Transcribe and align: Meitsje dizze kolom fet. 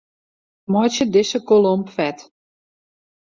Meitsje 0.71 1.05
dizze 1.13 1.39
kolom 1.49 1.81
fet. 1.97 2.19